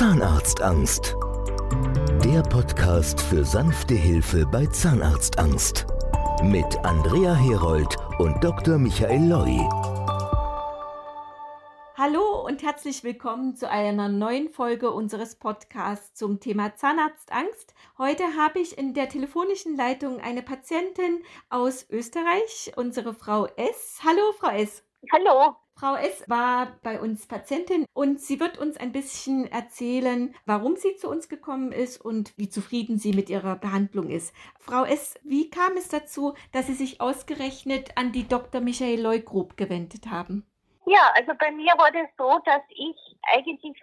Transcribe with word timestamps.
Zahnarztangst. 0.00 1.14
Der 2.24 2.40
Podcast 2.40 3.20
für 3.20 3.44
sanfte 3.44 3.92
Hilfe 3.92 4.46
bei 4.46 4.64
Zahnarztangst. 4.64 5.84
Mit 6.42 6.78
Andrea 6.86 7.34
Herold 7.34 7.98
und 8.18 8.42
Dr. 8.42 8.78
Michael 8.78 9.28
Loi. 9.28 9.58
Hallo 11.98 12.46
und 12.46 12.62
herzlich 12.62 13.04
willkommen 13.04 13.56
zu 13.56 13.68
einer 13.68 14.08
neuen 14.08 14.48
Folge 14.48 14.90
unseres 14.90 15.34
Podcasts 15.34 16.14
zum 16.14 16.40
Thema 16.40 16.74
Zahnarztangst. 16.76 17.74
Heute 17.98 18.24
habe 18.38 18.60
ich 18.60 18.78
in 18.78 18.94
der 18.94 19.10
telefonischen 19.10 19.76
Leitung 19.76 20.18
eine 20.18 20.40
Patientin 20.40 21.22
aus 21.50 21.84
Österreich, 21.90 22.72
unsere 22.74 23.12
Frau 23.12 23.44
S. 23.56 24.00
Hallo, 24.02 24.32
Frau 24.38 24.48
S. 24.48 24.82
Hallo. 25.12 25.56
Frau 25.80 25.94
S. 25.94 26.28
war 26.28 26.76
bei 26.82 27.00
uns 27.00 27.26
Patientin 27.26 27.86
und 27.94 28.20
sie 28.20 28.38
wird 28.38 28.58
uns 28.58 28.76
ein 28.76 28.92
bisschen 28.92 29.50
erzählen, 29.50 30.34
warum 30.44 30.76
sie 30.76 30.94
zu 30.96 31.08
uns 31.08 31.30
gekommen 31.30 31.72
ist 31.72 32.04
und 32.04 32.36
wie 32.36 32.50
zufrieden 32.50 32.98
sie 32.98 33.14
mit 33.14 33.30
ihrer 33.30 33.56
Behandlung 33.56 34.10
ist. 34.10 34.34
Frau 34.58 34.84
S., 34.84 35.18
wie 35.24 35.48
kam 35.48 35.78
es 35.78 35.88
dazu, 35.88 36.34
dass 36.52 36.66
Sie 36.66 36.74
sich 36.74 37.00
ausgerechnet 37.00 37.96
an 37.96 38.12
die 38.12 38.28
Dr. 38.28 38.60
Michael 38.60 39.00
Leugrub 39.00 39.56
gewendet 39.56 40.08
haben? 40.10 40.46
Ja, 40.84 41.12
also 41.14 41.32
bei 41.38 41.50
mir 41.50 41.72
war 41.78 41.90
das 41.90 42.10
so, 42.18 42.38
dass 42.44 42.60
ich 42.68 43.16
eigentlich 43.34 43.74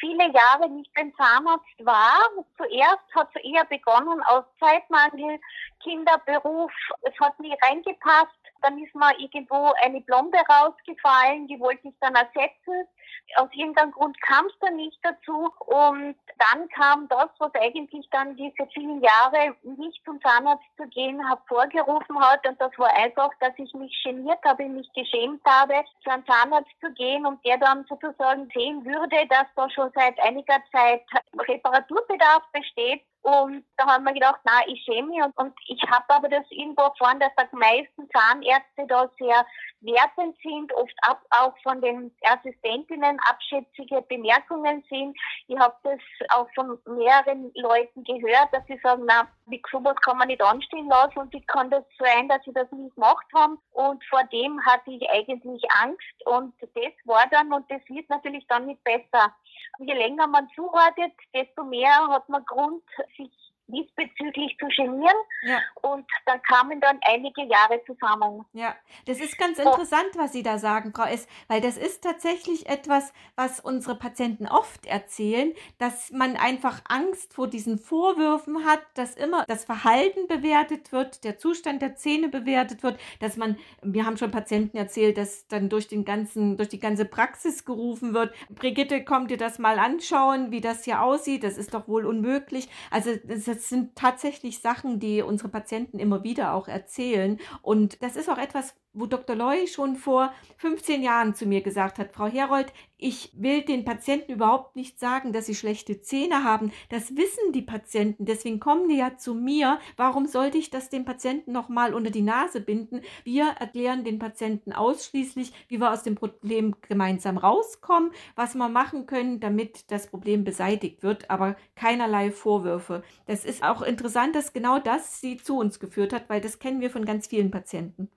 viele 0.00 0.32
Jahre 0.32 0.68
nicht 0.70 0.92
beim 0.94 1.14
Zahnarzt 1.14 1.84
war. 1.84 2.18
Zuerst 2.56 3.14
hat 3.14 3.28
es 3.32 3.44
eher 3.44 3.64
begonnen 3.66 4.20
aus 4.24 4.42
Zeitmangel, 4.58 5.38
Kinderberuf. 5.84 6.72
Es 7.02 7.14
hat 7.20 7.38
nie 7.38 7.54
reingepasst 7.62 8.43
dann 8.64 8.78
ist 8.78 8.94
mir 8.94 9.12
irgendwo 9.18 9.72
eine 9.82 10.00
Blombe 10.00 10.38
rausgefallen, 10.38 11.46
die 11.46 11.60
wollte 11.60 11.88
ich 11.88 11.94
dann 12.00 12.14
ersetzen. 12.14 12.88
Aus 13.36 13.48
irgendeinem 13.52 13.92
Grund 13.92 14.20
kam 14.22 14.46
es 14.46 14.58
dann 14.60 14.76
nicht 14.76 14.98
dazu. 15.02 15.52
Und 15.66 16.16
dann 16.38 16.68
kam 16.70 17.08
das, 17.08 17.28
was 17.38 17.52
eigentlich 17.54 18.08
dann 18.10 18.36
diese 18.36 18.66
vielen 18.72 19.00
Jahre 19.02 19.54
nicht 19.62 20.04
zum 20.04 20.20
Zahnarzt 20.22 20.64
zu 20.76 20.86
gehen 20.88 21.24
hervorgerufen 21.26 22.18
hat. 22.20 22.46
Und 22.46 22.60
das 22.60 22.72
war 22.78 22.92
einfach, 22.94 23.30
dass 23.40 23.52
ich 23.56 23.72
mich 23.74 24.02
geniert 24.04 24.38
habe, 24.44 24.64
mich 24.68 24.90
geschämt 24.94 25.42
habe, 25.44 25.74
zu 26.02 26.10
einem 26.10 26.26
Zahnarzt 26.26 26.70
zu 26.80 26.92
gehen 26.92 27.26
und 27.26 27.44
der 27.44 27.58
dann 27.58 27.84
sozusagen 27.88 28.48
sehen 28.54 28.84
würde, 28.84 29.26
dass 29.28 29.46
da 29.56 29.68
schon 29.70 29.90
seit 29.94 30.18
einiger 30.22 30.58
Zeit 30.72 31.02
Reparaturbedarf 31.48 32.42
besteht 32.52 33.02
und 33.24 33.64
da 33.78 33.86
haben 33.86 34.04
wir 34.04 34.12
gedacht, 34.12 34.40
na, 34.44 34.60
ich 34.66 34.84
schäme 34.84 35.08
mich. 35.08 35.22
Und, 35.22 35.34
und 35.38 35.54
ich 35.66 35.80
habe 35.90 36.04
aber 36.08 36.28
das 36.28 36.44
irgendwo 36.50 36.82
erfahren, 36.82 37.18
dass 37.20 37.32
die 37.50 37.56
meisten 37.56 38.06
Zahnärzte 38.10 38.86
da 38.86 39.10
sehr 39.18 39.46
wertend 39.84 40.36
sind, 40.42 40.72
oft 40.74 40.94
ab, 41.02 41.22
auch 41.30 41.54
von 41.62 41.80
den 41.80 42.14
Assistentinnen 42.22 43.18
abschätzige 43.28 44.02
Bemerkungen 44.02 44.82
sind. 44.88 45.16
Ich 45.46 45.58
habe 45.58 45.74
das 45.82 46.00
auch 46.30 46.48
von 46.54 46.78
mehreren 46.86 47.52
Leuten 47.54 48.04
gehört, 48.04 48.48
dass 48.52 48.66
sie 48.66 48.80
sagen, 48.82 49.04
na, 49.06 49.28
wie 49.46 49.62
sowas 49.70 49.96
kann 50.04 50.18
man 50.18 50.28
nicht 50.28 50.42
anstehen 50.42 50.88
lassen 50.88 51.18
und 51.18 51.32
wie 51.32 51.44
kann 51.46 51.70
das 51.70 51.84
sein, 51.98 52.28
dass 52.28 52.42
sie 52.44 52.52
das 52.52 52.70
nicht 52.72 52.94
gemacht 52.94 53.26
haben. 53.34 53.58
Und 53.72 54.02
vor 54.04 54.24
dem 54.24 54.64
hatte 54.64 54.90
ich 54.90 55.10
eigentlich 55.10 55.62
Angst 55.82 56.26
und 56.26 56.54
das 56.60 56.92
war 57.04 57.26
dann 57.30 57.52
und 57.52 57.70
das 57.70 57.82
wird 57.88 58.08
natürlich 58.08 58.46
dann 58.48 58.66
nicht 58.66 58.82
besser. 58.84 59.34
Je 59.78 59.94
länger 59.94 60.26
man 60.26 60.48
zuwartet, 60.54 61.12
desto 61.34 61.64
mehr 61.64 62.08
hat 62.08 62.28
man 62.28 62.44
Grund, 62.44 62.82
sich 63.16 63.30
diesbezüglich 63.66 64.56
zu 64.58 64.66
genieren. 64.68 65.16
Ja. 65.42 65.58
Und 65.82 66.06
dann 66.26 66.42
kamen 66.42 66.80
dann 66.80 66.98
einige 67.06 67.42
Jahre 67.44 67.80
zusammen. 67.86 68.44
Ja, 68.52 68.74
das 69.06 69.20
ist 69.20 69.38
ganz 69.38 69.58
interessant, 69.58 70.10
was 70.16 70.32
Sie 70.32 70.42
da 70.42 70.58
sagen, 70.58 70.92
Frau 70.94 71.04
S., 71.04 71.26
weil 71.48 71.60
das 71.60 71.76
ist 71.76 72.02
tatsächlich 72.02 72.68
etwas, 72.68 73.12
was 73.36 73.60
unsere 73.60 73.96
Patienten 73.96 74.46
oft 74.46 74.86
erzählen, 74.86 75.52
dass 75.78 76.10
man 76.10 76.36
einfach 76.36 76.80
Angst 76.88 77.34
vor 77.34 77.48
diesen 77.48 77.78
Vorwürfen 77.78 78.64
hat, 78.64 78.80
dass 78.94 79.14
immer 79.14 79.44
das 79.46 79.64
Verhalten 79.64 80.26
bewertet 80.28 80.92
wird, 80.92 81.24
der 81.24 81.38
Zustand 81.38 81.82
der 81.82 81.96
Zähne 81.96 82.28
bewertet 82.28 82.82
wird, 82.82 82.98
dass 83.20 83.36
man, 83.36 83.58
wir 83.82 84.04
haben 84.04 84.16
schon 84.16 84.30
Patienten 84.30 84.76
erzählt, 84.76 85.16
dass 85.16 85.46
dann 85.48 85.68
durch 85.68 85.88
den 85.88 86.04
ganzen, 86.04 86.56
durch 86.56 86.68
die 86.68 86.80
ganze 86.80 87.04
Praxis 87.04 87.64
gerufen 87.64 88.14
wird, 88.14 88.34
Brigitte, 88.50 89.04
kommt 89.04 89.30
dir 89.30 89.36
das 89.36 89.58
mal 89.58 89.78
anschauen, 89.78 90.50
wie 90.50 90.60
das 90.60 90.84
hier 90.84 91.02
aussieht, 91.02 91.44
das 91.44 91.56
ist 91.56 91.74
doch 91.74 91.88
wohl 91.88 92.06
unmöglich. 92.06 92.68
Also 92.90 93.10
das 93.24 93.53
das 93.54 93.68
sind 93.68 93.96
tatsächlich 93.96 94.60
Sachen, 94.60 94.98
die 94.98 95.22
unsere 95.22 95.48
Patienten 95.48 95.98
immer 95.98 96.22
wieder 96.24 96.54
auch 96.54 96.68
erzählen. 96.68 97.38
Und 97.62 98.02
das 98.02 98.16
ist 98.16 98.28
auch 98.28 98.38
etwas, 98.38 98.74
wo 98.94 99.06
Dr. 99.06 99.36
Loy 99.36 99.66
schon 99.66 99.96
vor 99.96 100.32
15 100.58 101.02
Jahren 101.02 101.34
zu 101.34 101.46
mir 101.46 101.60
gesagt 101.60 101.98
hat, 101.98 102.12
Frau 102.12 102.26
Herold, 102.26 102.72
ich 102.96 103.32
will 103.34 103.62
den 103.62 103.84
Patienten 103.84 104.32
überhaupt 104.32 104.76
nicht 104.76 104.98
sagen, 104.98 105.32
dass 105.32 105.46
sie 105.46 105.54
schlechte 105.54 106.00
Zähne 106.00 106.44
haben. 106.44 106.72
Das 106.88 107.16
wissen 107.16 107.52
die 107.52 107.60
Patienten. 107.60 108.24
Deswegen 108.24 108.60
kommen 108.60 108.88
die 108.88 108.96
ja 108.96 109.18
zu 109.18 109.34
mir. 109.34 109.78
Warum 109.96 110.26
sollte 110.26 110.56
ich 110.56 110.70
das 110.70 110.88
dem 110.88 111.04
Patienten 111.04 111.52
nochmal 111.52 111.92
unter 111.92 112.10
die 112.10 112.22
Nase 112.22 112.60
binden? 112.60 113.02
Wir 113.24 113.48
erklären 113.58 114.04
den 114.04 114.18
Patienten 114.18 114.72
ausschließlich, 114.72 115.52
wie 115.68 115.80
wir 115.80 115.92
aus 115.92 116.02
dem 116.02 116.14
Problem 116.14 116.76
gemeinsam 116.88 117.36
rauskommen, 117.36 118.10
was 118.36 118.54
wir 118.54 118.68
machen 118.68 119.06
können, 119.06 119.40
damit 119.40 119.90
das 119.90 120.06
Problem 120.06 120.44
beseitigt 120.44 121.02
wird, 121.02 121.28
aber 121.28 121.56
keinerlei 121.74 122.30
Vorwürfe. 122.30 123.02
Das 123.26 123.44
ist 123.44 123.62
auch 123.62 123.82
interessant, 123.82 124.34
dass 124.34 124.52
genau 124.52 124.78
das 124.78 125.20
sie 125.20 125.36
zu 125.36 125.58
uns 125.58 125.78
geführt 125.78 126.12
hat, 126.12 126.28
weil 126.28 126.40
das 126.40 126.58
kennen 126.58 126.80
wir 126.80 126.90
von 126.90 127.04
ganz 127.04 127.26
vielen 127.26 127.50
Patienten. 127.50 128.08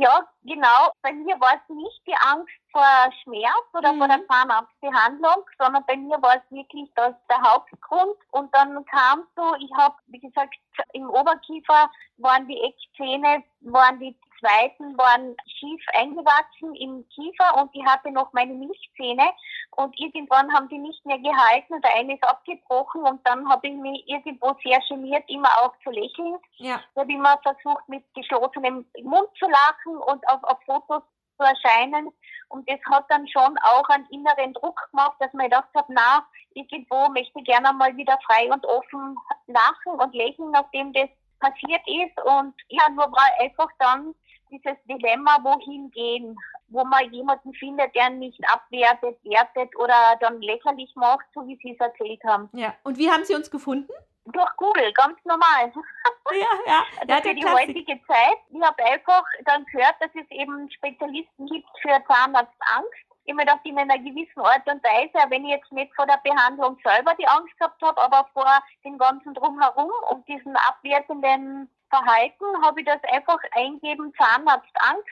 Ja, 0.00 0.26
genau. 0.42 0.90
Bei 1.02 1.12
mir 1.12 1.38
war 1.38 1.54
es 1.54 1.74
nicht 1.74 2.00
die 2.06 2.16
Angst 2.16 2.54
vor 2.70 3.12
Schmerz 3.22 3.66
oder 3.74 3.92
mhm. 3.92 3.98
vor 3.98 4.08
der 4.08 4.26
Zahnarztbehandlung, 4.26 5.44
sondern 5.58 5.84
bei 5.86 5.96
mir 5.96 6.20
war 6.22 6.36
es 6.36 6.50
wirklich 6.50 6.90
das 6.94 7.14
der 7.28 7.42
Hauptgrund. 7.42 8.16
Und 8.30 8.54
dann 8.54 8.84
kam 8.86 9.24
so, 9.36 9.54
ich 9.56 9.70
habe, 9.76 9.94
wie 10.06 10.20
gesagt, 10.20 10.54
im 10.94 11.10
Oberkiefer 11.10 11.90
waren 12.16 12.48
die 12.48 12.58
Eckzähne, 12.58 13.44
waren 13.60 13.98
die 13.98 14.16
zweiten 14.42 14.98
waren 14.98 15.36
schief 15.46 15.80
eingewachsen 15.94 16.74
im 16.74 17.06
Kiefer 17.08 17.62
und 17.62 17.70
ich 17.72 17.84
hatte 17.86 18.10
noch 18.10 18.32
meine 18.32 18.52
Milchzähne 18.54 19.30
und 19.76 19.98
irgendwann 19.98 20.52
haben 20.52 20.68
die 20.68 20.78
nicht 20.78 21.04
mehr 21.06 21.18
gehalten 21.18 21.74
und 21.74 21.84
der 21.84 21.94
eine 21.94 22.14
ist 22.14 22.24
abgebrochen 22.24 23.02
und 23.02 23.26
dann 23.26 23.48
habe 23.48 23.68
ich 23.68 23.74
mich 23.74 24.04
irgendwo 24.08 24.54
sehr 24.62 24.80
geniert, 24.88 25.24
immer 25.28 25.48
auch 25.62 25.72
zu 25.84 25.90
lächeln. 25.90 26.36
Ja. 26.56 26.80
Ich 26.94 27.00
habe 27.00 27.12
immer 27.12 27.38
versucht, 27.42 27.88
mit 27.88 28.04
geschlossenem 28.14 28.84
Mund 29.02 29.28
zu 29.38 29.46
lachen 29.48 29.96
und 29.96 30.28
auf, 30.28 30.42
auf 30.42 30.58
Fotos 30.66 31.02
zu 31.38 31.44
erscheinen. 31.44 32.12
Und 32.48 32.68
das 32.68 32.78
hat 32.90 33.06
dann 33.08 33.26
schon 33.28 33.56
auch 33.62 33.88
einen 33.88 34.06
inneren 34.10 34.52
Druck 34.54 34.78
gemacht, 34.90 35.16
dass 35.20 35.32
man 35.32 35.46
gedacht 35.46 35.68
hat, 35.74 35.86
na, 35.88 36.26
irgendwo 36.54 37.08
möchte 37.08 37.38
ich 37.38 37.44
gerne 37.44 37.72
mal 37.72 37.96
wieder 37.96 38.18
frei 38.26 38.50
und 38.52 38.64
offen 38.66 39.16
lachen 39.46 39.98
und 39.98 40.14
lächeln, 40.14 40.50
nachdem 40.50 40.92
das 40.92 41.08
passiert 41.40 41.82
ist. 41.86 42.24
Und 42.24 42.54
ja, 42.68 42.88
nur 42.90 43.10
war 43.10 43.28
einfach 43.40 43.68
dann 43.78 44.14
dieses 44.52 44.76
Dilemma, 44.84 45.38
wohin 45.42 45.90
gehen, 45.90 46.36
wo 46.68 46.84
man 46.84 47.12
jemanden 47.12 47.52
findet, 47.54 47.94
der 47.94 48.10
nicht 48.10 48.40
abwertet, 48.52 49.18
wertet 49.24 49.74
oder 49.76 50.16
dann 50.20 50.40
lächerlich 50.40 50.94
macht, 50.94 51.24
so 51.34 51.46
wie 51.46 51.58
Sie 51.62 51.72
es 51.72 51.80
erzählt 51.80 52.22
haben. 52.24 52.48
Ja, 52.52 52.74
und 52.84 52.98
wie 52.98 53.10
haben 53.10 53.24
Sie 53.24 53.34
uns 53.34 53.50
gefunden? 53.50 53.92
Durch 54.26 54.56
Google, 54.56 54.92
ganz 54.92 55.18
normal. 55.24 55.72
Ja, 56.30 56.46
ja. 56.66 56.82
ja 57.08 57.20
für 57.20 57.34
die 57.34 57.44
heutige 57.44 58.00
Zeit. 58.06 58.38
Ich 58.48 58.62
habe 58.62 58.84
einfach 58.84 59.24
dann 59.44 59.66
gehört, 59.66 59.96
dass 60.00 60.10
es 60.14 60.30
eben 60.30 60.70
Spezialisten 60.70 61.46
gibt 61.46 61.68
für 61.82 62.02
Zahnarztangst. 62.06 63.04
Ich 63.24 63.34
mir 63.34 63.44
gedacht, 63.44 63.60
in 63.64 63.76
einer 63.76 63.98
gewissen 63.98 64.40
Art 64.40 64.66
und 64.66 64.82
Weise, 64.82 65.30
wenn 65.30 65.44
ich 65.44 65.50
jetzt 65.50 65.70
nicht 65.72 65.94
vor 65.94 66.06
der 66.06 66.20
Behandlung 66.24 66.78
selber 66.82 67.14
die 67.18 67.26
Angst 67.26 67.56
gehabt 67.58 67.82
habe, 67.82 68.00
aber 68.00 68.28
vor 68.32 68.48
dem 68.84 68.98
ganzen 68.98 69.34
Drumherum 69.34 69.90
und 70.10 70.26
diesen 70.26 70.56
abwertenden 70.56 71.68
Verhalten 71.92 72.64
habe 72.64 72.80
ich 72.80 72.86
das 72.86 73.02
einfach 73.12 73.38
eingeben, 73.52 74.14
Zahnarztangst 74.16 75.08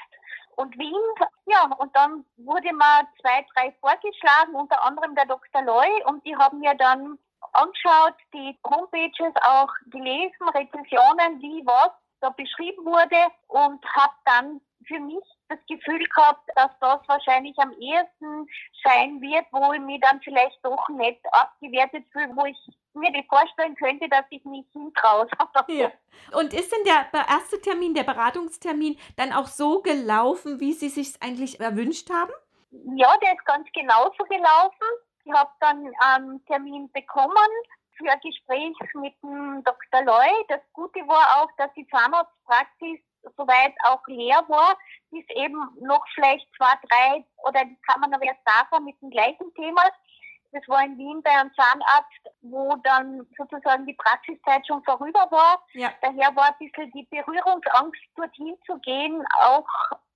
und 0.56 0.76
Wien. 0.78 0.94
Ja, 1.44 1.64
und 1.78 1.94
dann 1.94 2.24
wurde 2.38 2.72
mir 2.72 3.06
zwei, 3.20 3.44
drei 3.54 3.72
vorgeschlagen, 3.80 4.54
unter 4.54 4.82
anderem 4.82 5.14
der 5.14 5.26
Dr. 5.26 5.62
Loy, 5.62 6.02
und 6.06 6.24
die 6.24 6.36
haben 6.36 6.60
mir 6.60 6.74
dann 6.74 7.18
angeschaut, 7.52 8.14
die 8.32 8.58
Homepages 8.66 9.34
auch 9.42 9.72
gelesen, 9.90 10.48
Rezensionen, 10.54 11.40
wie 11.42 11.62
was 11.66 11.90
da 12.20 12.30
beschrieben 12.30 12.84
wurde 12.84 13.16
und 13.48 13.84
habe 13.94 14.14
dann 14.24 14.60
für 14.86 15.00
mich 15.00 15.24
das 15.48 15.58
Gefühl 15.66 16.04
gehabt, 16.14 16.48
dass 16.54 16.70
das 16.80 17.00
wahrscheinlich 17.06 17.56
am 17.58 17.72
ehesten 17.72 18.46
sein 18.84 19.20
wird, 19.20 19.46
wo 19.52 19.72
ich 19.72 19.80
mich 19.80 20.00
dann 20.00 20.20
vielleicht 20.20 20.58
doch 20.64 20.88
nicht 20.90 21.20
abgewertet 21.32 22.04
fühle, 22.12 22.34
wo 22.36 22.44
ich 22.44 22.58
mir 22.94 23.12
die 23.12 23.26
vorstellen 23.28 23.74
könnte, 23.76 24.08
dass 24.08 24.24
ich 24.30 24.44
mich 24.44 24.66
hintraue. 24.72 25.26
Ja. 25.68 25.90
Und 26.32 26.52
ist 26.52 26.72
denn 26.72 26.84
der 26.84 27.06
erste 27.12 27.60
Termin, 27.60 27.94
der 27.94 28.02
Beratungstermin, 28.02 28.98
dann 29.16 29.32
auch 29.32 29.46
so 29.46 29.82
gelaufen, 29.82 30.58
wie 30.58 30.72
Sie 30.72 30.88
sich 30.88 31.20
eigentlich 31.22 31.60
erwünscht 31.60 32.10
haben? 32.10 32.32
Ja, 32.96 33.16
der 33.18 33.34
ist 33.34 33.44
ganz 33.44 33.68
genauso 33.72 34.24
gelaufen. 34.24 34.88
Ich 35.24 35.32
habe 35.32 35.50
dann 35.60 35.92
einen 36.00 36.44
Termin 36.46 36.90
bekommen 36.92 37.50
für 37.96 38.10
ein 38.10 38.20
Gespräch 38.20 38.74
mit 38.94 39.14
dem 39.22 39.62
Dr. 39.64 40.02
Loy. 40.04 40.30
Das 40.48 40.60
Gute 40.72 41.00
war 41.00 41.42
auch, 41.42 41.48
dass 41.58 41.72
die 41.74 41.86
Zahnarztpraxis 41.88 43.00
soweit 43.36 43.74
auch 43.84 44.00
leer 44.06 44.42
war, 44.48 44.78
bis 45.10 45.24
eben 45.36 45.60
noch 45.80 46.04
vielleicht 46.14 46.46
zwei, 46.56 46.72
drei 46.88 47.24
oder 47.44 47.64
die 47.64 47.78
kann 47.86 48.00
man 48.00 48.14
aber 48.14 48.24
erst 48.24 48.44
nachher 48.46 48.80
mit 48.80 49.00
dem 49.02 49.10
gleichen 49.10 49.52
Thema 49.54 49.82
Das 50.52 50.66
war 50.66 50.84
in 50.84 50.98
Wien 50.98 51.22
bei 51.22 51.30
einem 51.30 51.52
Zahnarzt, 51.54 52.36
wo 52.42 52.74
dann 52.82 53.26
sozusagen 53.36 53.86
die 53.86 53.94
Praxiszeit 53.94 54.66
schon 54.66 54.82
vorüber 54.84 55.28
war. 55.30 55.64
Ja. 55.74 55.92
Daher 56.02 56.34
war 56.34 56.48
ein 56.48 56.58
bisschen 56.58 56.90
die 56.92 57.04
Berührungsangst, 57.04 58.00
dorthin 58.16 58.56
zu 58.66 58.78
gehen, 58.78 59.24
auch 59.40 59.66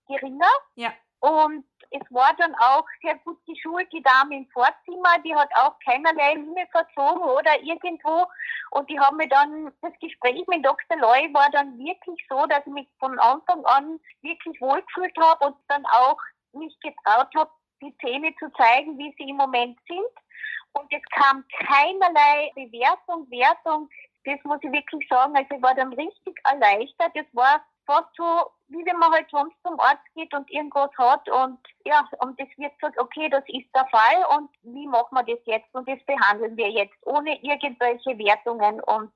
geringer. 0.09 0.51
Ja. 0.75 0.93
Und 1.21 1.65
es 1.91 2.03
war 2.11 2.35
dann 2.37 2.55
auch 2.57 2.85
sehr 3.01 3.15
gut 3.25 3.39
geschult, 3.47 3.91
die 3.93 4.03
Dame 4.03 4.37
im 4.37 4.47
Vorzimmer, 4.49 5.19
die 5.25 5.35
hat 5.35 5.49
auch 5.57 5.79
keinerlei 5.79 6.35
Miene 6.35 6.67
verzogen 6.71 7.23
oder 7.23 7.63
irgendwo. 7.63 8.27
Und 8.73 8.91
die 8.91 8.99
haben 9.01 9.17
mir 9.17 9.29
dann, 9.29 9.73
das 9.81 9.93
Gespräch 10.01 10.47
mit 10.49 10.67
Dr. 10.67 10.99
Loy 10.99 11.33
war 11.33 11.49
dann 11.51 11.79
wirklich 11.79 12.27
so, 12.29 12.45
dass 12.47 12.67
ich 12.67 12.73
mich 12.73 12.89
von 12.99 13.19
Anfang 13.21 13.65
an 13.65 14.01
wirklich 14.21 14.61
wohlgefühlt 14.61 15.17
habe 15.19 15.47
und 15.47 15.57
dann 15.69 15.87
auch 15.87 16.19
nicht 16.53 16.79
getraut 16.83 17.29
habe, 17.37 17.51
die 17.81 17.97
Zähne 17.99 18.35
zu 18.39 18.51
zeigen, 18.53 18.99
wie 18.99 19.15
sie 19.17 19.31
im 19.31 19.37
Moment 19.37 19.79
sind. 19.87 20.24
Und 20.73 20.93
es 20.93 21.03
kam 21.11 21.45
keinerlei 21.67 22.51
Bewertung, 22.55 23.31
Wertung. 23.31 23.89
Das 24.25 24.39
muss 24.45 24.59
ich 24.63 24.73
wirklich 24.73 25.07
sagen. 25.09 25.37
Also 25.37 25.55
ich 25.55 25.63
war 25.63 25.75
dann 25.75 25.93
richtig 25.93 26.41
erleichtert. 26.45 27.13
Es 27.15 27.27
war 27.33 27.65
fast 27.87 28.09
so 28.17 28.51
wie 28.69 28.85
wenn 28.87 28.99
man 28.99 29.13
halt 29.13 29.27
sonst 29.31 29.55
zum 29.63 29.79
Arzt 29.79 30.05
geht 30.15 30.33
und 30.35 30.51
irgendwas 30.51 30.91
hat 30.97 31.29
und 31.29 31.59
ja, 31.85 32.09
und 32.19 32.39
es 32.41 32.49
wird 32.57 32.73
gesagt, 32.79 32.99
okay, 32.99 33.29
das 33.29 33.45
ist 33.49 33.69
der 33.75 33.87
Fall 33.87 34.39
und 34.39 34.51
wie 34.63 34.87
machen 34.87 35.15
wir 35.15 35.23
das 35.23 35.45
jetzt 35.45 35.73
und 35.75 35.87
das 35.89 35.99
behandeln 36.07 36.57
wir 36.57 36.71
jetzt 36.71 36.95
ohne 37.03 37.39
irgendwelche 37.43 38.19
Wertungen 38.19 38.81
und 38.81 39.13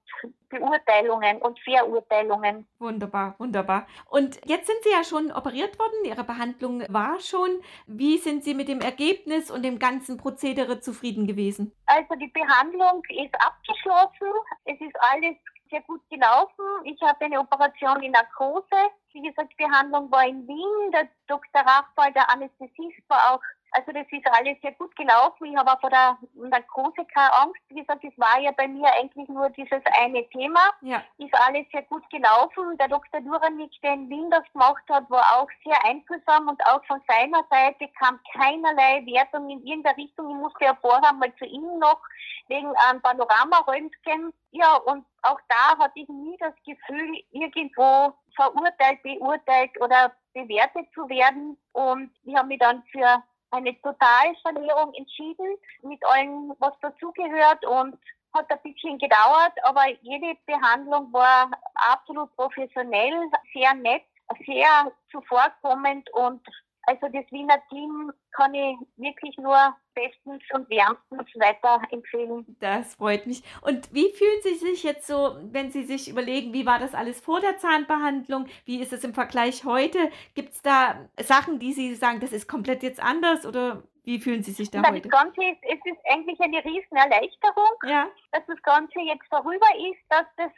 Beurteilungen 0.50 1.38
und 1.42 1.58
Verurteilungen. 1.60 2.66
Wunderbar, 2.78 3.34
wunderbar. 3.38 3.86
Und 4.08 4.38
jetzt 4.46 4.66
sind 4.66 4.82
Sie 4.82 4.90
ja 4.90 5.04
schon 5.04 5.32
operiert 5.32 5.78
worden, 5.78 6.04
Ihre 6.04 6.24
Behandlung 6.24 6.82
war 6.88 7.18
schon. 7.20 7.60
Wie 7.86 8.18
sind 8.18 8.44
Sie 8.44 8.54
mit 8.54 8.68
dem 8.68 8.80
Ergebnis 8.80 9.50
und 9.50 9.62
dem 9.62 9.78
ganzen 9.78 10.16
Prozedere 10.16 10.80
zufrieden 10.80 11.26
gewesen? 11.26 11.72
Also 11.86 12.14
die 12.14 12.28
Behandlung 12.28 13.02
ist 13.08 13.34
abgeschlossen. 13.34 14.32
Es 14.64 14.80
ist 14.80 14.96
alles 15.12 15.36
sehr 15.70 15.82
gut 15.82 16.00
gelaufen. 16.10 16.64
Ich 16.84 17.00
habe 17.02 17.24
eine 17.24 17.40
Operation 17.40 18.02
in 18.02 18.12
Narkose. 18.12 18.66
Wie 19.12 19.22
gesagt, 19.22 19.52
die 19.52 19.64
Behandlung 19.64 20.10
war 20.10 20.26
in 20.26 20.46
Wien. 20.46 20.92
Der 20.92 21.08
Dr. 21.26 21.62
Rachbal, 21.62 22.12
der 22.12 22.30
Anästhesist, 22.30 23.08
war 23.08 23.34
auch 23.34 23.42
also 23.78 23.92
das 23.92 24.06
ist 24.10 24.26
alles 24.32 24.60
sehr 24.60 24.72
gut 24.72 24.94
gelaufen. 24.96 25.46
Ich 25.46 25.56
habe 25.56 25.72
auch 25.72 25.80
vor 25.80 25.90
der 25.90 26.18
Narkose 26.34 27.04
keine 27.14 27.32
Angst. 27.34 27.60
Wie 27.68 27.80
gesagt, 27.80 28.02
es 28.02 28.18
war 28.18 28.40
ja 28.40 28.50
bei 28.50 28.66
mir 28.66 28.92
eigentlich 28.94 29.28
nur 29.28 29.48
dieses 29.50 29.82
eine 30.00 30.28
Thema. 30.30 30.60
Ja. 30.80 31.02
Ist 31.18 31.34
alles 31.34 31.66
sehr 31.70 31.82
gut 31.82 32.02
gelaufen. 32.10 32.76
Der 32.78 32.88
Dr. 32.88 33.20
Duranik, 33.20 33.70
der 33.82 33.94
in 33.94 34.10
Wien 34.10 34.30
das 34.30 34.42
gemacht 34.52 34.82
hat, 34.88 35.08
war 35.10 35.24
auch 35.36 35.48
sehr 35.64 35.84
einfühlsam 35.84 36.48
und 36.48 36.60
auch 36.66 36.84
von 36.86 37.00
seiner 37.06 37.44
Seite 37.50 37.88
kam 37.98 38.18
keinerlei 38.32 39.06
Wertung 39.06 39.48
in 39.48 39.64
irgendeiner 39.64 39.96
Richtung. 39.96 40.30
Ich 40.30 40.36
musste 40.36 40.64
ja 40.64 40.76
vorher 40.80 41.12
mal 41.12 41.32
zu 41.36 41.44
ihm 41.44 41.78
noch 41.78 42.00
wegen 42.48 42.72
einem 42.88 43.00
Panorama-Röntgen. 43.00 44.32
Ja, 44.50 44.76
und 44.76 45.04
auch 45.22 45.40
da 45.48 45.78
hatte 45.78 46.00
ich 46.00 46.08
nie 46.08 46.36
das 46.38 46.54
Gefühl, 46.66 47.22
irgendwo 47.30 48.12
verurteilt, 48.34 49.02
beurteilt 49.02 49.80
oder 49.80 50.12
bewertet 50.32 50.86
zu 50.94 51.08
werden. 51.08 51.56
Und 51.72 52.10
ich 52.24 52.34
habe 52.34 52.48
mich 52.48 52.58
dann 52.58 52.82
für 52.90 53.22
eine 53.50 53.80
Totalsanierung 53.80 54.94
entschieden, 54.94 55.56
mit 55.82 56.04
allem, 56.06 56.54
was 56.58 56.72
dazugehört. 56.80 57.64
Und 57.66 57.98
hat 58.34 58.50
ein 58.50 58.58
bisschen 58.62 58.98
gedauert, 58.98 59.52
aber 59.62 59.88
jede 60.02 60.34
Behandlung 60.46 61.12
war 61.12 61.50
absolut 61.74 62.34
professionell, 62.36 63.14
sehr 63.54 63.74
nett, 63.74 64.02
sehr 64.46 64.92
zuvorkommend 65.10 66.08
und 66.12 66.46
also 66.88 67.06
das 67.12 67.30
Wiener 67.30 67.60
Team 67.68 68.10
kann 68.32 68.54
ich 68.54 68.76
wirklich 68.96 69.36
nur 69.36 69.76
bestens 69.94 70.42
und 70.54 70.68
wärmstens 70.70 71.28
weiterempfehlen. 71.34 72.56
Das 72.60 72.94
freut 72.94 73.26
mich. 73.26 73.42
Und 73.60 73.92
wie 73.92 74.10
fühlen 74.12 74.40
Sie 74.42 74.54
sich 74.54 74.82
jetzt 74.84 75.06
so, 75.06 75.36
wenn 75.42 75.70
Sie 75.70 75.84
sich 75.84 76.08
überlegen, 76.08 76.54
wie 76.54 76.64
war 76.64 76.78
das 76.78 76.94
alles 76.94 77.20
vor 77.20 77.40
der 77.40 77.58
Zahnbehandlung? 77.58 78.46
Wie 78.64 78.80
ist 78.80 78.94
es 78.94 79.04
im 79.04 79.12
Vergleich 79.12 79.64
heute? 79.64 79.98
Gibt 80.34 80.54
es 80.54 80.62
da 80.62 81.08
Sachen, 81.20 81.58
die 81.58 81.74
Sie 81.74 81.94
sagen, 81.94 82.20
das 82.20 82.32
ist 82.32 82.48
komplett 82.48 82.82
jetzt 82.82 83.02
anders 83.02 83.44
oder 83.44 83.82
wie 84.04 84.18
fühlen 84.18 84.42
Sie 84.42 84.52
sich 84.52 84.70
da 84.70 84.80
das 84.80 84.90
heute? 84.90 85.08
Ganze 85.10 85.44
ist, 85.44 85.62
es 85.64 85.78
ist 85.84 86.00
eigentlich 86.10 86.40
eine 86.40 86.64
riesen 86.64 86.96
Erleichterung, 86.96 87.74
ja. 87.84 88.08
dass 88.32 88.46
das 88.46 88.62
Ganze 88.62 89.00
jetzt 89.00 89.26
vorüber 89.28 89.66
ist, 89.76 90.00
dass 90.08 90.24
das 90.38 90.50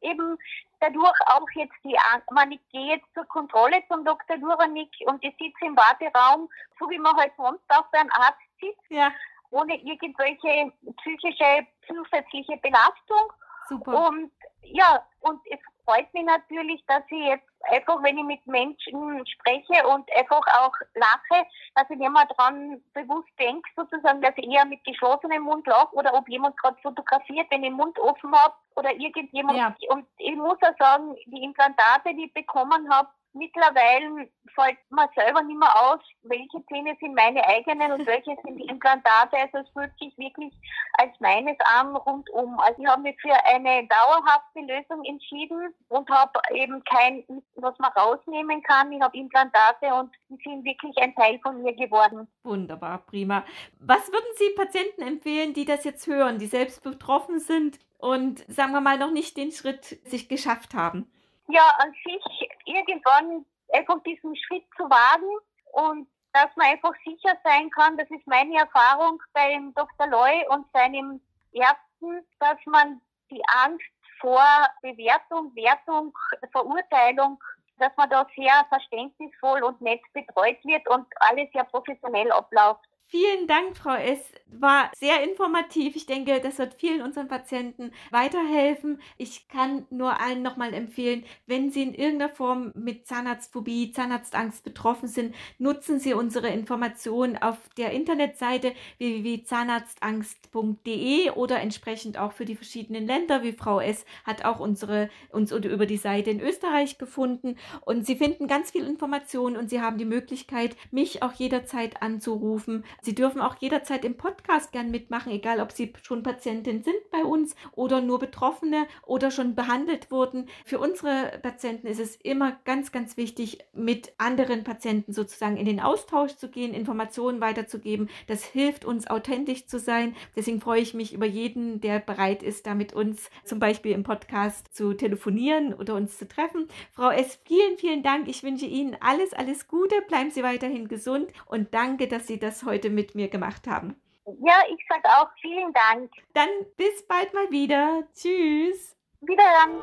eben 0.00 0.38
dadurch 0.80 1.18
auch 1.26 1.46
jetzt 1.54 1.74
die, 1.84 1.96
man, 2.30 2.52
ich 2.52 2.60
gehe 2.70 2.96
jetzt 2.96 3.06
zur 3.14 3.24
Kontrolle 3.26 3.82
zum 3.88 4.04
Dr. 4.04 4.38
Duranik 4.38 4.90
und 5.06 5.22
ich 5.24 5.32
sitze 5.38 5.66
im 5.66 5.76
Warteraum, 5.76 6.48
so 6.78 6.88
wie 6.90 6.98
man 6.98 7.16
halt 7.16 7.32
sonst 7.36 7.64
auch 7.68 7.86
beim 7.92 8.08
Arzt 8.12 8.38
sitzt, 8.60 8.90
ja. 8.90 9.10
ohne 9.50 9.76
irgendwelche 9.76 10.72
psychische 10.98 11.66
zusätzliche 11.86 12.56
Belastung. 12.58 13.32
Super. 13.68 14.08
Und 14.08 14.32
ja, 14.62 15.04
und 15.20 15.40
es 15.50 15.58
freut 15.84 16.12
mich 16.14 16.24
natürlich, 16.24 16.84
dass 16.86 17.02
ich 17.08 17.26
jetzt 17.26 17.48
einfach, 17.70 18.02
wenn 18.02 18.18
ich 18.18 18.24
mit 18.24 18.46
Menschen 18.46 19.26
spreche 19.26 19.86
und 19.88 20.08
einfach 20.16 20.42
auch 20.60 20.72
lache, 20.94 21.46
dass 21.74 21.88
ich 21.90 22.00
immer 22.00 22.26
dran 22.26 22.82
bewusst 22.94 23.28
denke, 23.38 23.68
sozusagen, 23.76 24.20
dass 24.20 24.36
ich 24.36 24.48
eher 24.48 24.64
mit 24.64 24.82
geschlossenem 24.84 25.42
Mund 25.42 25.66
lache 25.66 25.94
oder 25.94 26.14
ob 26.14 26.28
jemand 26.28 26.56
gerade 26.58 26.76
fotografiert, 26.82 27.46
wenn 27.50 27.62
ich 27.62 27.70
den 27.70 27.76
Mund 27.76 27.98
offen 27.98 28.34
habe 28.34 28.54
oder 28.76 28.92
irgendjemand. 28.94 29.58
Ja. 29.58 29.74
Und 29.88 30.06
ich 30.18 30.36
muss 30.36 30.58
auch 30.62 30.76
sagen, 30.78 31.16
die 31.26 31.42
Implantate, 31.42 32.14
die 32.14 32.26
ich 32.26 32.34
bekommen 32.34 32.88
habe, 32.90 33.08
Mittlerweile 33.38 34.28
fällt 34.54 34.78
mir 34.90 35.08
selber 35.14 35.42
nicht 35.42 35.58
mehr 35.58 35.74
aus, 35.80 36.00
welche 36.22 36.64
Zähne 36.66 36.96
sind 37.00 37.14
meine 37.14 37.46
eigenen 37.46 37.92
und 37.92 38.06
welche 38.06 38.36
sind 38.42 38.56
die 38.56 38.66
Implantate. 38.66 39.36
Also 39.36 39.58
es 39.58 39.68
fühlt 39.70 39.92
sich 40.00 40.16
wirklich 40.18 40.52
als 40.94 41.12
meines 41.20 41.56
an 41.72 41.94
rundum. 41.94 42.58
Also 42.58 42.82
ich 42.82 42.88
habe 42.88 43.02
mich 43.02 43.16
für 43.20 43.34
eine 43.44 43.86
dauerhafte 43.86 44.60
Lösung 44.60 45.04
entschieden 45.04 45.72
und 45.88 46.10
habe 46.10 46.40
eben 46.52 46.82
kein, 46.84 47.24
was 47.54 47.78
man 47.78 47.92
rausnehmen 47.92 48.60
kann. 48.64 48.90
Ich 48.90 49.00
habe 49.00 49.16
Implantate 49.16 49.94
und 49.94 50.10
die 50.28 50.38
sind 50.42 50.64
wirklich 50.64 50.96
ein 50.98 51.14
Teil 51.14 51.38
von 51.40 51.62
mir 51.62 51.74
geworden. 51.74 52.26
Wunderbar, 52.42 52.98
prima. 53.06 53.44
Was 53.78 54.10
würden 54.10 54.34
Sie 54.34 54.50
Patienten 54.56 55.02
empfehlen, 55.02 55.54
die 55.54 55.64
das 55.64 55.84
jetzt 55.84 56.08
hören, 56.08 56.38
die 56.38 56.46
selbst 56.46 56.82
betroffen 56.82 57.38
sind 57.38 57.78
und 57.98 58.44
sagen 58.52 58.72
wir 58.72 58.80
mal 58.80 58.98
noch 58.98 59.12
nicht 59.12 59.36
den 59.36 59.52
Schritt 59.52 59.84
sich 60.08 60.28
geschafft 60.28 60.74
haben? 60.74 61.08
Ja, 61.48 61.62
an 61.78 61.92
sich 62.04 62.50
irgendwann 62.64 63.44
einfach 63.72 64.02
diesen 64.02 64.36
Schritt 64.36 64.64
zu 64.76 64.84
wagen 64.84 65.38
und 65.72 66.08
dass 66.32 66.54
man 66.56 66.68
einfach 66.68 66.92
sicher 67.04 67.36
sein 67.42 67.70
kann, 67.70 67.96
das 67.96 68.08
ist 68.10 68.26
meine 68.26 68.58
Erfahrung 68.58 69.20
beim 69.32 69.74
Dr. 69.74 70.06
Loy 70.08 70.46
und 70.50 70.66
seinem 70.72 71.20
Ärzten, 71.52 72.26
dass 72.38 72.58
man 72.66 73.00
die 73.30 73.42
Angst 73.64 73.86
vor 74.20 74.42
Bewertung, 74.82 75.54
Wertung, 75.54 76.16
Verurteilung, 76.52 77.42
dass 77.78 77.92
man 77.96 78.10
da 78.10 78.26
sehr 78.36 78.66
verständnisvoll 78.68 79.62
und 79.62 79.80
nett 79.80 80.02
betreut 80.12 80.62
wird 80.64 80.86
und 80.88 81.06
alles 81.20 81.48
sehr 81.52 81.64
professionell 81.64 82.30
abläuft. 82.32 82.84
Vielen 83.10 83.46
Dank, 83.46 83.74
Frau 83.74 83.94
S. 83.94 84.18
War 84.50 84.90
sehr 84.94 85.22
informativ. 85.22 85.96
Ich 85.96 86.04
denke, 86.04 86.42
das 86.42 86.58
wird 86.58 86.74
vielen 86.74 87.00
unseren 87.00 87.26
Patienten 87.26 87.90
weiterhelfen. 88.10 89.00
Ich 89.16 89.48
kann 89.48 89.86
nur 89.88 90.20
allen 90.20 90.42
nochmal 90.42 90.74
empfehlen, 90.74 91.24
wenn 91.46 91.70
Sie 91.70 91.84
in 91.84 91.94
irgendeiner 91.94 92.34
Form 92.34 92.70
mit 92.74 93.06
Zahnarztphobie, 93.06 93.92
Zahnarztangst 93.92 94.62
betroffen 94.62 95.08
sind, 95.08 95.34
nutzen 95.56 96.00
Sie 96.00 96.12
unsere 96.12 96.48
Informationen 96.48 97.38
auf 97.38 97.56
der 97.78 97.92
Internetseite 97.92 98.74
www.zahnarztangst.de 98.98 101.30
oder 101.30 101.60
entsprechend 101.60 102.18
auch 102.18 102.32
für 102.32 102.44
die 102.44 102.56
verschiedenen 102.56 103.06
Länder, 103.06 103.42
wie 103.42 103.52
Frau 103.52 103.80
S. 103.80 104.04
hat 104.24 104.44
auch 104.44 104.60
unsere, 104.60 105.08
uns 105.30 105.50
über 105.50 105.86
die 105.86 105.96
Seite 105.96 106.28
in 106.28 106.40
Österreich 106.40 106.98
gefunden. 106.98 107.56
Und 107.86 108.04
Sie 108.04 108.16
finden 108.16 108.48
ganz 108.48 108.72
viel 108.72 108.86
Informationen 108.86 109.56
und 109.56 109.70
Sie 109.70 109.80
haben 109.80 109.96
die 109.96 110.04
Möglichkeit, 110.04 110.76
mich 110.90 111.22
auch 111.22 111.32
jederzeit 111.32 112.02
anzurufen 112.02 112.84
Sie 113.02 113.14
dürfen 113.14 113.40
auch 113.40 113.56
jederzeit 113.56 114.04
im 114.04 114.16
Podcast 114.16 114.72
gern 114.72 114.90
mitmachen, 114.90 115.32
egal 115.32 115.60
ob 115.60 115.72
Sie 115.72 115.92
schon 116.02 116.22
Patientin 116.22 116.82
sind 116.82 117.10
bei 117.10 117.24
uns 117.24 117.54
oder 117.72 118.00
nur 118.00 118.18
Betroffene 118.18 118.86
oder 119.06 119.30
schon 119.30 119.54
behandelt 119.54 120.10
wurden. 120.10 120.48
Für 120.64 120.78
unsere 120.78 121.38
Patienten 121.42 121.86
ist 121.86 122.00
es 122.00 122.16
immer 122.16 122.58
ganz, 122.64 122.92
ganz 122.92 123.16
wichtig, 123.16 123.58
mit 123.72 124.12
anderen 124.18 124.64
Patienten 124.64 125.12
sozusagen 125.12 125.56
in 125.56 125.66
den 125.66 125.80
Austausch 125.80 126.36
zu 126.36 126.50
gehen, 126.50 126.74
Informationen 126.74 127.40
weiterzugeben. 127.40 128.08
Das 128.26 128.44
hilft 128.44 128.84
uns, 128.84 129.08
authentisch 129.08 129.66
zu 129.66 129.78
sein. 129.78 130.14
Deswegen 130.36 130.60
freue 130.60 130.80
ich 130.80 130.94
mich 130.94 131.12
über 131.12 131.26
jeden, 131.26 131.80
der 131.80 132.00
bereit 132.00 132.42
ist, 132.42 132.66
da 132.66 132.74
mit 132.74 132.92
uns 132.92 133.30
zum 133.44 133.58
Beispiel 133.58 133.92
im 133.92 134.02
Podcast 134.02 134.74
zu 134.74 134.94
telefonieren 134.94 135.74
oder 135.74 135.94
uns 135.94 136.18
zu 136.18 136.26
treffen. 136.26 136.68
Frau 136.92 137.10
S., 137.10 137.38
vielen, 137.44 137.78
vielen 137.78 138.02
Dank. 138.02 138.28
Ich 138.28 138.42
wünsche 138.42 138.66
Ihnen 138.66 138.96
alles, 139.00 139.32
alles 139.32 139.68
Gute. 139.68 139.94
Bleiben 140.08 140.30
Sie 140.30 140.42
weiterhin 140.42 140.88
gesund 140.88 141.30
und 141.46 141.72
danke, 141.74 142.08
dass 142.08 142.26
Sie 142.26 142.38
das 142.38 142.64
heute 142.64 142.87
heute 142.88 142.90
mit 142.90 143.14
mir 143.14 143.28
gemacht 143.28 143.66
haben. 143.66 143.96
Ja, 144.26 144.54
ich 144.70 144.84
sage 144.88 145.08
auch 145.16 145.28
vielen 145.40 145.72
Dank. 145.72 146.10
Dann 146.34 146.48
bis 146.76 147.06
bald 147.06 147.32
mal 147.32 147.50
wieder. 147.50 148.02
Tschüss. 148.14 148.96
Wiederhören. 149.20 149.80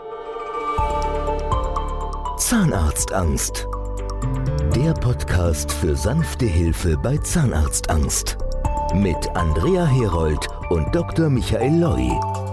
Zahnarztangst. 2.38 3.68
Der 4.76 4.94
Podcast 4.94 5.72
für 5.72 5.96
sanfte 5.96 6.46
Hilfe 6.46 6.98
bei 6.98 7.18
Zahnarztangst. 7.18 8.38
Mit 8.94 9.28
Andrea 9.36 9.86
Herold 9.86 10.48
und 10.70 10.94
Dr. 10.94 11.30
Michael 11.30 11.80
Loi. 11.80 12.45